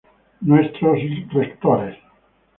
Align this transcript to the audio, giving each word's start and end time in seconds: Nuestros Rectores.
Nuestros 0.41 0.97
Rectores. 1.31 1.95